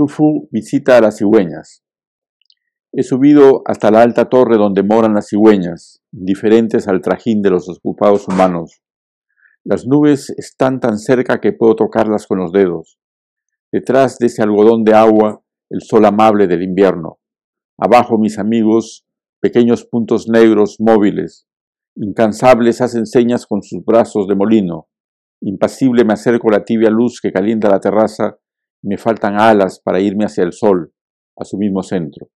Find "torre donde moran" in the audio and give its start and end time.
4.30-5.12